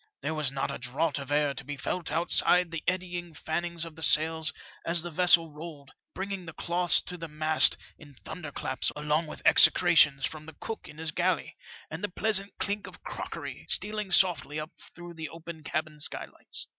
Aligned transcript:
There 0.23 0.33
was 0.33 0.51
not 0.51 0.71
a 0.71 0.79
draught 0.79 1.19
of 1.19 1.31
air 1.31 1.53
to 1.53 1.63
be 1.63 1.77
felt 1.77 2.09
outside 2.11 2.71
the 2.71 2.83
eddying 2.87 3.35
fannings 3.35 3.85
of 3.85 3.95
the 3.95 4.01
sails 4.01 4.51
as 4.83 5.03
the 5.03 5.11
vessel 5.11 5.51
rolled, 5.51 5.91
bring 6.15 6.31
ing 6.31 6.47
the 6.47 6.53
cloths 6.53 7.01
to 7.01 7.19
the 7.19 7.27
mast 7.27 7.77
in 7.99 8.15
thunderclaps 8.15 8.91
along 8.95 9.27
with 9.27 9.43
execrations 9.45 10.25
from 10.25 10.47
the 10.47 10.55
cook 10.59 10.87
in 10.89 10.97
his 10.97 11.11
galley, 11.11 11.55
and 11.91 12.03
a 12.03 12.09
pleasant 12.09 12.51
elink 12.57 12.87
of 12.87 13.03
crockery 13.03 13.67
stealing 13.69 14.09
softly 14.11 14.59
up 14.59 14.71
through 14.95 15.13
the 15.13 15.29
open 15.29 15.63
cabin 15.63 15.99
skylights. 15.99 16.65